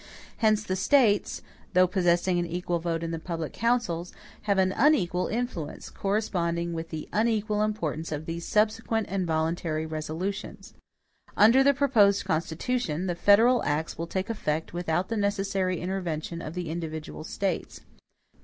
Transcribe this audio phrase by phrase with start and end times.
[0.37, 1.43] Hence the states,
[1.73, 4.11] though possessing an equal vote in the public councils,
[4.49, 10.73] have an unequal influence, corresponding with the unequal importance of these subsequent and voluntary resolutions.
[11.37, 16.55] Under the proposed Constitution, the federal acts will take effect without the necessary intervention of
[16.55, 17.81] the individual States.